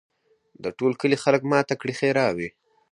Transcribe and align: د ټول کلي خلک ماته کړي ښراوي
د 0.63 0.65
ټول 0.77 0.91
کلي 1.01 1.17
خلک 1.23 1.41
ماته 1.51 1.73
کړي 1.81 1.93
ښراوي 1.99 2.49